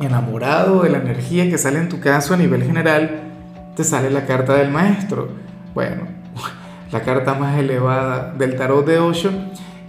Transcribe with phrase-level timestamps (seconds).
[0.00, 3.22] enamorado de la energía que sale en tu caso a nivel general,
[3.76, 5.28] te sale la carta del maestro.
[5.74, 6.02] Bueno,
[6.92, 9.30] la carta más elevada del tarot de Osho.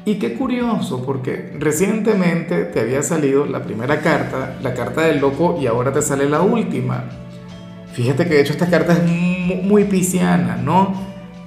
[0.08, 5.58] Y qué curioso, porque recientemente te había salido la primera carta, la carta del loco,
[5.60, 7.06] y ahora te sale la última.
[7.94, 9.04] Fíjate que de hecho esta carta es
[9.64, 10.94] muy pisciana, ¿no?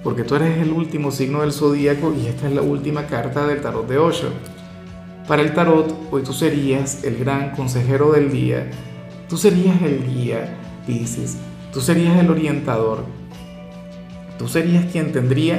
[0.02, 3.60] Porque tú eres el último signo del zodíaco y esta es la última carta del
[3.60, 4.30] tarot de Osho.
[5.28, 8.70] Para el tarot, hoy tú serías el gran consejero del día,
[9.28, 10.56] tú serías el guía,
[10.86, 11.36] dices,
[11.70, 13.04] tú serías el orientador,
[14.38, 15.56] tú serías quien tendría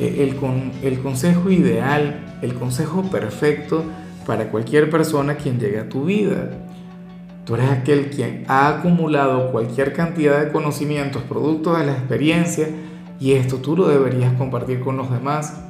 [0.00, 0.36] eh, el,
[0.82, 3.84] el consejo ideal, el consejo perfecto
[4.26, 6.50] para cualquier persona quien llegue a tu vida.
[7.44, 12.68] Tú eres aquel quien ha acumulado cualquier cantidad de conocimientos producto de la experiencia
[13.20, 15.60] y esto tú lo deberías compartir con los demás.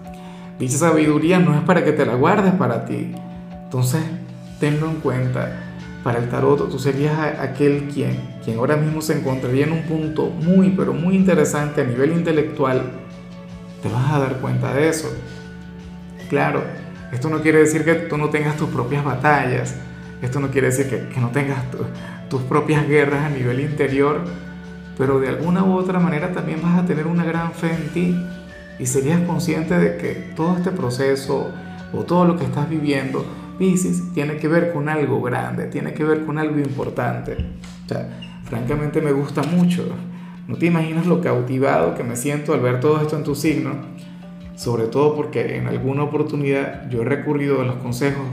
[0.59, 3.13] Dicha sabiduría no es para que te la guardes para ti,
[3.73, 4.03] entonces,
[4.61, 5.79] tenlo en cuenta.
[6.05, 10.27] Para el tarot, tú serías aquel quien, quien ahora mismo se encontraría en un punto
[10.29, 12.83] muy, pero muy interesante a nivel intelectual.
[13.83, 15.11] Te vas a dar cuenta de eso.
[16.29, 16.63] Claro,
[17.13, 19.75] esto no quiere decir que tú no tengas tus propias batallas.
[20.21, 21.61] Esto no quiere decir que, que no tengas
[22.29, 24.21] tus propias guerras a nivel interior.
[24.99, 28.27] Pero de alguna u otra manera también vas a tener una gran fe en ti.
[28.79, 31.51] Y serías consciente de que todo este proceso
[31.95, 33.25] o todo lo que estás viviendo
[33.63, 37.37] Pisces tiene que ver con algo grande, tiene que ver con algo importante.
[37.85, 38.09] O sea,
[38.43, 39.87] francamente me gusta mucho.
[40.49, 43.77] No te imaginas lo cautivado que me siento al ver todo esto en tu signo,
[44.57, 48.25] sobre todo porque en alguna oportunidad yo he recurrido a los consejos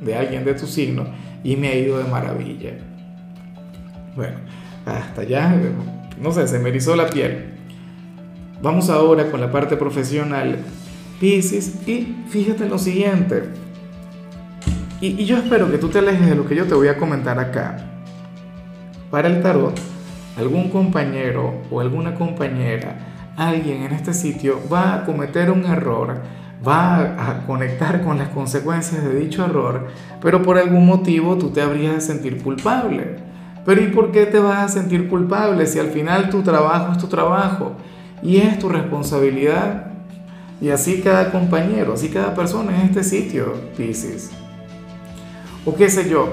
[0.00, 1.04] de alguien de tu signo
[1.44, 2.72] y me ha ido de maravilla.
[4.16, 4.38] Bueno,
[4.86, 5.54] hasta ya,
[6.18, 7.58] no sé, se me erizó la piel.
[8.62, 10.56] Vamos ahora con la parte profesional,
[11.20, 13.67] Pisces, y fíjate en lo siguiente
[15.00, 17.38] y, yo espero que tú te alejes de lo que yo te voy a comentar
[17.38, 17.76] acá.
[19.10, 19.78] Para el tarot,
[20.36, 26.20] algún compañero o alguna compañera, alguien en este sitio va a cometer un error,
[26.66, 29.86] va a conectar con las consecuencias de dicho error,
[30.20, 33.16] pero por algún motivo tú te habrías de sentir culpable.
[33.64, 36.98] Pero ¿y por qué te vas a sentir culpable si al final tu trabajo es
[36.98, 37.76] tu trabajo
[38.20, 39.92] y es tu responsabilidad?
[40.60, 44.32] Y así cada compañero, así cada persona en este sitio, Pisces.
[45.68, 46.28] O qué sé yo,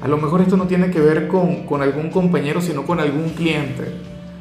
[0.00, 3.28] a lo mejor esto no tiene que ver con, con algún compañero, sino con algún
[3.36, 3.84] cliente,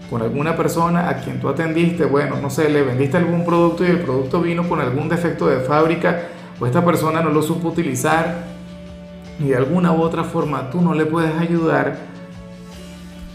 [0.10, 3.88] con alguna persona a quien tú atendiste, bueno, no sé, le vendiste algún producto y
[3.88, 6.30] el producto vino con algún defecto de fábrica
[6.62, 8.46] o esta persona no lo supo utilizar
[9.38, 11.98] y de alguna u otra forma tú no le puedes ayudar.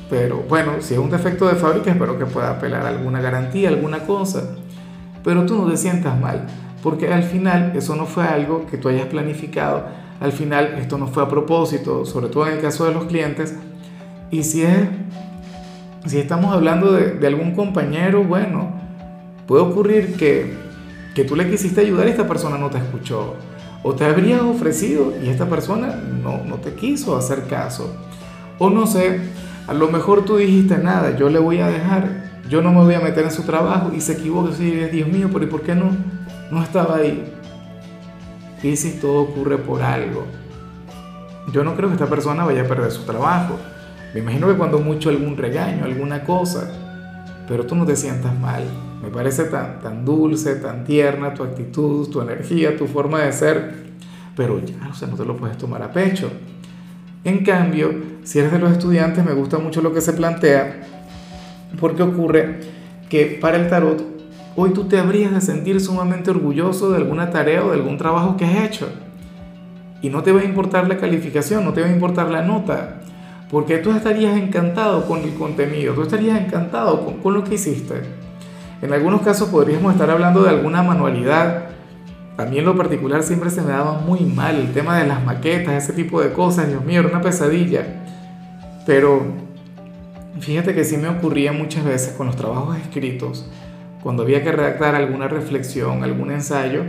[0.08, 3.68] Pero bueno, si es un defecto de fábrica, espero que pueda apelar a alguna garantía,
[3.68, 4.56] alguna cosa.
[5.22, 6.46] Pero tú no te sientas mal,
[6.82, 11.08] porque al final eso no fue algo que tú hayas planificado al final esto no
[11.08, 13.56] fue a propósito, sobre todo en el caso de los clientes.
[14.30, 14.88] Y si es,
[16.06, 18.72] si estamos hablando de, algún compañero, bueno,
[19.48, 20.54] puede ocurrir que,
[21.16, 23.34] que tú le quisiste ayudar y esta persona no te escuchó.
[23.82, 27.92] O te habría ofrecido y esta persona no, no te quiso hacer caso.
[28.60, 29.18] O no sé,
[29.66, 32.94] a lo mejor tú dijiste nada, yo le voy a dejar, yo no me voy
[32.94, 35.62] a meter en su trabajo y se equivoca y dice, Dios mío, pero ¿y por
[35.62, 35.90] qué no,
[36.52, 37.31] no estaba ahí?
[38.62, 40.24] Piscis todo ocurre por algo.
[41.52, 43.58] Yo no creo que esta persona vaya a perder su trabajo.
[44.14, 46.70] Me imagino que cuando mucho algún regaño, alguna cosa,
[47.48, 48.62] pero tú no te sientas mal.
[49.02, 53.74] Me parece tan, tan dulce, tan tierna tu actitud, tu energía, tu forma de ser,
[54.36, 56.30] pero ya, o sea, no te lo puedes tomar a pecho.
[57.24, 60.82] En cambio, si eres de los estudiantes, me gusta mucho lo que se plantea,
[61.80, 62.60] porque ocurre
[63.08, 64.11] que para el tarot
[64.56, 68.36] hoy tú te habrías de sentir sumamente orgulloso de alguna tarea o de algún trabajo
[68.36, 68.88] que has hecho.
[70.00, 73.00] Y no te va a importar la calificación, no te va a importar la nota,
[73.50, 78.02] porque tú estarías encantado con el contenido, tú estarías encantado con, lo que hiciste.
[78.80, 81.66] En algunos casos podríamos estar hablando de alguna manualidad.
[82.36, 85.84] A mí lo particular siempre se me daba muy mal el tema de las maquetas,
[85.84, 87.86] ese tipo de cosas, Dios mío, era una pesadilla.
[88.86, 89.22] Pero
[90.40, 93.48] fíjate que sí me ocurría muchas veces con los trabajos escritos
[94.02, 96.82] cuando había que redactar alguna reflexión, algún ensayo,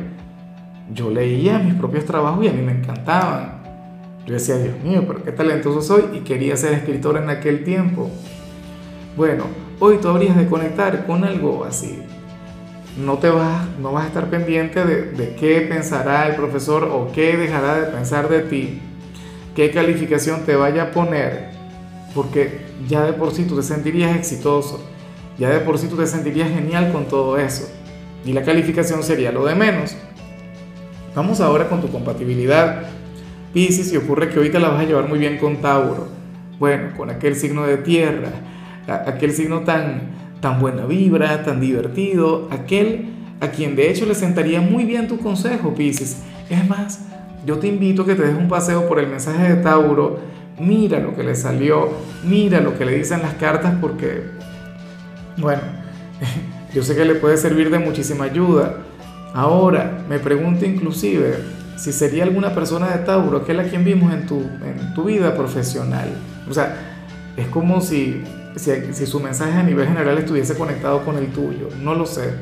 [0.94, 3.62] yo leía mis propios trabajos y a mí me encantaban.
[4.25, 8.10] Yo decía, Dios mío, pero qué talentoso soy y quería ser escritor en aquel tiempo.
[9.15, 9.45] Bueno,
[9.80, 12.01] hoy tú habrías de conectar con algo así.
[12.98, 17.12] No te vas, no vas a estar pendiente de, de qué pensará el profesor o
[17.12, 18.81] qué dejará de pensar de ti,
[19.56, 21.50] qué calificación te vaya a poner,
[22.13, 24.80] porque ya de por sí tú te sentirías exitoso,
[25.38, 27.69] ya de por sí tú te sentirías genial con todo eso,
[28.25, 29.95] y la calificación sería lo de menos.
[31.15, 32.83] Vamos ahora con tu compatibilidad.
[33.53, 36.07] Piscis, y ocurre que te la vas a llevar muy bien con Tauro.
[36.57, 38.30] Bueno, con aquel signo de tierra,
[38.88, 40.09] aquel signo tan,
[40.41, 43.09] tan buena vibra, tan divertido, aquel
[43.41, 46.24] a quien de hecho le sentaría muy bien tu consejo, Piscis.
[46.50, 47.01] Es más,
[47.45, 50.19] yo te invito a que te des un paseo por el mensaje de Tauro,
[50.59, 51.89] mira lo que le salió,
[52.24, 54.24] mira lo que le dicen las cartas porque,
[55.38, 55.62] bueno,
[56.74, 58.77] yo sé que le puede servir de muchísima ayuda.
[59.33, 61.38] Ahora, me pregunto inclusive
[61.75, 65.35] si sería alguna persona de Tauro, aquel a quien vimos en tu, en tu vida
[65.35, 66.09] profesional.
[66.50, 66.75] O sea,
[67.35, 68.24] es como si,
[68.56, 71.69] si, si su mensaje a nivel general estuviese conectado con el tuyo.
[71.81, 72.33] No lo sé.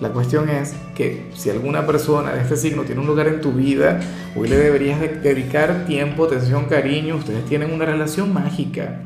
[0.00, 3.52] La cuestión es que si alguna persona de este signo tiene un lugar en tu
[3.52, 4.00] vida,
[4.36, 7.16] hoy le deberías dedicar tiempo, atención, cariño.
[7.16, 9.00] Ustedes tienen una relación mágica.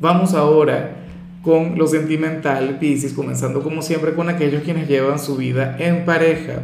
[0.00, 0.95] Vamos ahora
[1.46, 6.54] con lo sentimental, Pisces, comenzando como siempre con aquellos quienes llevan su vida en pareja.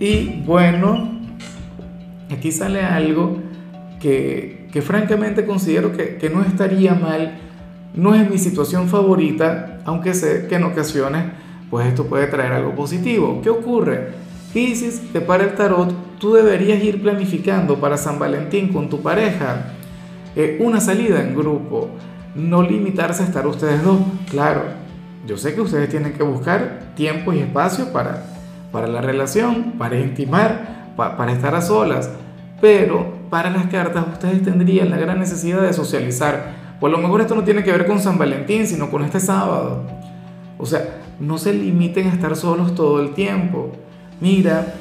[0.00, 1.12] Y bueno,
[2.28, 3.38] aquí sale algo
[4.00, 7.38] que, que francamente considero que, que, no estaría mal,
[7.94, 11.26] no es mi situación favorita, aunque sé que en ocasiones
[11.70, 13.42] pues esto puede traer algo positivo.
[13.44, 14.08] ¿Qué ocurre?
[14.52, 19.66] Pisces, te para el tarot, tú deberías ir planificando para San Valentín con tu pareja
[20.34, 21.90] eh, una salida en grupo
[22.34, 23.98] no limitarse a estar ustedes dos.
[24.30, 24.62] Claro,
[25.26, 28.24] yo sé que ustedes tienen que buscar tiempo y espacio para,
[28.72, 32.10] para la relación, para intimar, para estar a solas,
[32.60, 36.76] pero para las cartas ustedes tendrían la gran necesidad de socializar.
[36.80, 39.84] Por lo mejor esto no tiene que ver con San Valentín, sino con este sábado.
[40.58, 43.72] O sea, no se limiten a estar solos todo el tiempo.
[44.20, 44.74] Mira,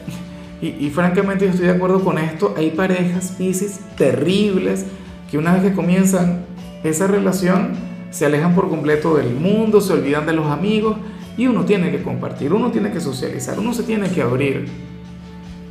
[0.61, 4.85] y, y francamente yo estoy de acuerdo con esto, hay parejas, Pisces, terribles,
[5.29, 6.45] que una vez que comienzan
[6.83, 7.73] esa relación
[8.11, 10.97] se alejan por completo del mundo, se olvidan de los amigos
[11.37, 14.67] y uno tiene que compartir, uno tiene que socializar, uno se tiene que abrir.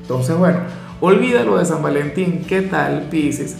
[0.02, 0.60] Entonces, bueno,
[1.00, 3.56] olvídalo de San Valentín, ¿qué tal, Pisces?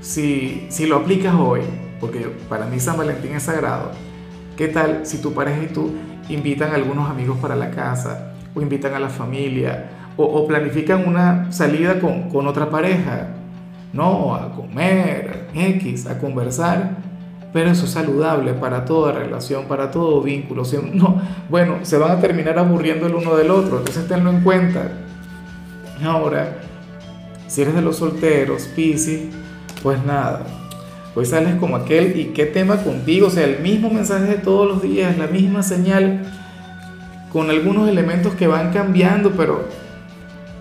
[0.00, 1.62] Si, si lo aplicas hoy,
[2.00, 3.92] porque para mí San Valentín es sagrado,
[4.56, 5.92] ¿qué tal si tu pareja y tú
[6.28, 11.08] invitan a algunos amigos para la casa, o invitan a la familia, o, o planifican
[11.08, 13.41] una salida con, con otra pareja?
[13.92, 16.96] No a comer, X, a conversar,
[17.52, 20.62] pero eso es saludable para toda relación, para todo vínculo.
[20.94, 24.90] No, bueno, se van a terminar aburriendo el uno del otro, entonces tenlo en cuenta.
[26.02, 26.58] Ahora,
[27.46, 29.28] si eres de los solteros, Piscis,
[29.82, 30.42] pues nada,
[31.14, 34.66] pues sales como aquel y qué tema contigo, o sea, el mismo mensaje de todos
[34.66, 36.22] los días, la misma señal,
[37.30, 39.68] con algunos elementos que van cambiando, pero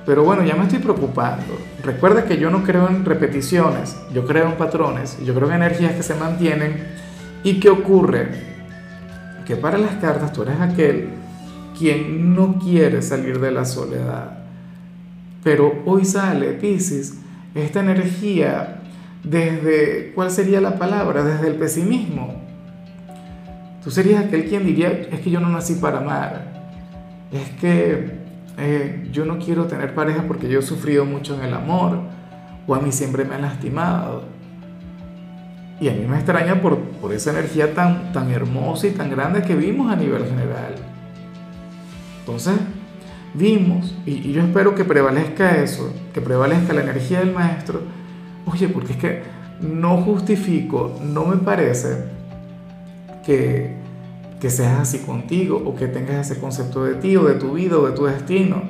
[0.05, 1.57] pero bueno, ya me estoy preocupando.
[1.83, 5.93] Recuerda que yo no creo en repeticiones, yo creo en patrones, yo creo en energías
[5.93, 6.87] que se mantienen.
[7.43, 8.29] ¿Y qué ocurre?
[9.45, 11.09] Que para las cartas tú eres aquel
[11.77, 14.39] quien no quiere salir de la soledad.
[15.43, 17.15] Pero hoy sale, Pisces,
[17.55, 18.81] esta energía
[19.23, 21.23] desde, ¿cuál sería la palabra?
[21.23, 22.41] Desde el pesimismo.
[23.83, 26.51] Tú serías aquel quien diría, es que yo no nací para amar.
[27.31, 28.20] Es que
[28.57, 31.99] eh, yo no quiero tener pareja porque yo he sufrido mucho en el amor
[32.67, 34.23] o a mí siempre me han lastimado.
[35.79, 39.41] Y a mí me extraña por, por esa energía tan, tan hermosa y tan grande
[39.41, 40.75] que vimos a nivel general.
[42.19, 42.53] Entonces,
[43.33, 47.81] vimos, y, y yo espero que prevalezca eso, que prevalezca la energía del maestro.
[48.45, 49.23] Oye, porque es que
[49.59, 52.05] no justifico, no me parece
[53.25, 53.80] que,
[54.41, 57.77] que seas así contigo o que tengas ese concepto de ti o de tu vida
[57.77, 58.63] o de tu destino.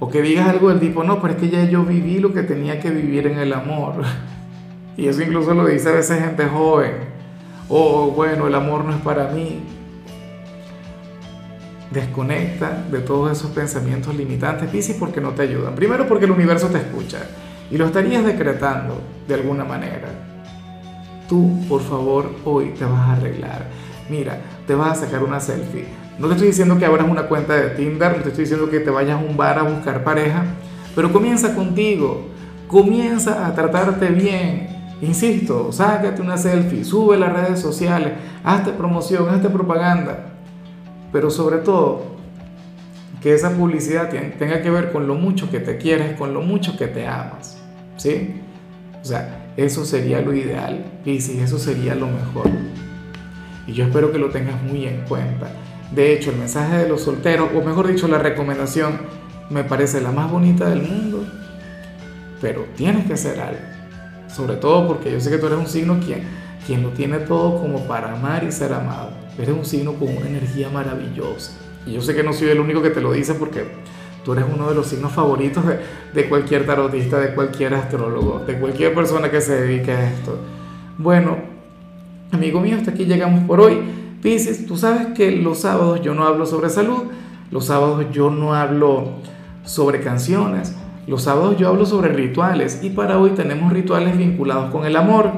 [0.00, 2.42] O que digas algo del tipo, no, pero es que ya yo viví lo que
[2.42, 4.02] tenía que vivir en el amor.
[4.96, 6.90] Y eso incluso lo dice a veces gente joven.
[7.68, 9.60] O bueno, el amor no es para mí.
[11.92, 15.76] Desconecta de todos esos pensamientos limitantes, Piscis, porque no te ayudan.
[15.76, 17.20] Primero porque el universo te escucha
[17.70, 20.08] y lo estarías decretando de alguna manera.
[21.28, 23.68] Tú, por favor, hoy te vas a arreglar
[24.08, 25.86] mira, te vas a sacar una selfie.
[26.18, 28.80] No te estoy diciendo que abras una cuenta de Tinder, no te estoy diciendo que
[28.80, 30.44] te vayas a un bar a buscar pareja,
[30.94, 32.26] pero comienza contigo,
[32.68, 34.68] comienza a tratarte bien.
[35.00, 38.12] Insisto, sácate una selfie, sube las redes sociales,
[38.44, 40.34] hazte promoción, hazte propaganda,
[41.12, 42.02] pero sobre todo,
[43.22, 46.76] que esa publicidad tenga que ver con lo mucho que te quieres, con lo mucho
[46.76, 47.56] que te amas,
[47.96, 48.42] ¿sí?
[49.00, 52.50] O sea, eso sería lo ideal, y si eso sería lo mejor.
[53.68, 55.52] Y yo espero que lo tengas muy en cuenta.
[55.92, 58.98] De hecho, el mensaje de los solteros, o mejor dicho, la recomendación,
[59.50, 61.24] me parece la más bonita del mundo,
[62.40, 63.60] pero tienes que hacer algo.
[64.26, 66.22] Sobre todo porque yo sé que tú eres un signo quien,
[66.66, 69.10] quien lo tiene todo como para amar y ser amado.
[69.38, 71.52] Eres un signo con una energía maravillosa.
[71.86, 73.64] Y yo sé que no soy el único que te lo dice porque
[74.24, 75.78] tú eres uno de los signos favoritos de,
[76.14, 80.38] de cualquier tarotista, de cualquier astrólogo, de cualquier persona que se dedique a esto.
[80.96, 81.36] Bueno,
[82.32, 83.78] amigo mío, hasta aquí llegamos por hoy.
[84.22, 87.04] Pisces, tú sabes que los sábados yo no hablo sobre salud,
[87.50, 89.12] los sábados yo no hablo
[89.64, 90.74] sobre canciones,
[91.06, 95.32] los sábados yo hablo sobre rituales y para hoy tenemos rituales vinculados con el amor.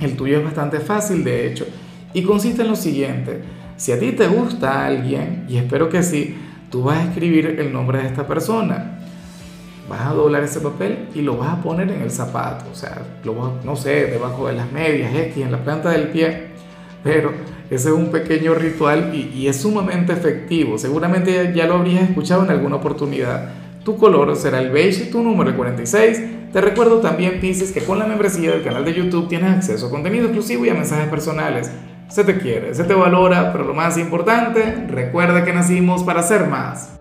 [0.00, 1.66] El tuyo es bastante fácil, de hecho,
[2.14, 3.42] y consiste en lo siguiente.
[3.76, 6.36] Si a ti te gusta alguien, y espero que sí,
[6.70, 8.97] tú vas a escribir el nombre de esta persona.
[9.88, 13.02] Vas a doblar ese papel y lo vas a poner en el zapato, o sea,
[13.24, 16.48] lo no sé, debajo de las medias, X, en la planta del pie.
[17.02, 17.32] Pero
[17.70, 20.78] ese es un pequeño ritual y, es sumamente efectivo.
[20.78, 23.50] Seguramente ya, lo habrías escuchado en alguna oportunidad.
[23.84, 26.52] Tu color será el beige y tu número el 46.
[26.52, 29.90] Te recuerdo también, Pisces, que con la membresía del canal de YouTube tienes acceso a
[29.90, 31.70] contenido exclusivo y a mensajes personales.
[32.08, 36.46] Se te quiere, se te valora, pero lo más importante, recuerda que nacimos para ser
[36.46, 36.94] más.